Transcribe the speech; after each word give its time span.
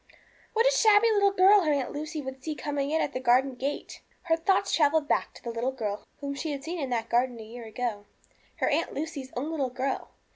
What 0.53 0.65
a 0.65 0.71
shabby 0.71 1.11
little 1.11 1.29
girl 1.29 1.61
her 1.61 1.71
Aunt 1.71 1.91
Lucy 1.91 2.23
would 2.23 2.43
see 2.43 2.55
coming 2.55 2.89
in 2.89 3.03
at 3.03 3.13
the 3.13 3.19
garden 3.19 3.53
gate! 3.53 4.01
Her 4.23 4.35
thoughts 4.35 4.73
travelled 4.73 5.07
back 5.07 5.31
to 5.35 5.43
the 5.43 5.51
little 5.51 5.71
girl 5.71 6.07
whom 6.21 6.33
she 6.33 6.53
had 6.53 6.63
seen 6.63 6.79
in 6.79 6.89
that 6.89 7.07
garden 7.07 7.39
a 7.39 7.43
year 7.43 7.65
ago, 7.65 8.07
her 8.55 8.67
Aunt 8.67 8.95
Lucy's 8.95 9.31
own 9.37 9.51
little 9.51 9.69
girl. 9.69 10.09